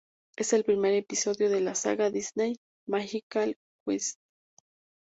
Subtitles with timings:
[0.35, 2.57] Es el primer episodio de la saga Disney's
[2.87, 3.55] Magical
[3.85, 4.17] Quest.